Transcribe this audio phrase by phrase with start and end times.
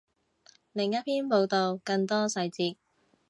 [0.71, 2.75] 另一篇报道，更多细节